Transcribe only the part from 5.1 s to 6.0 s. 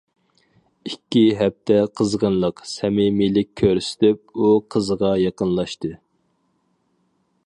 يېقىنلاشتىم.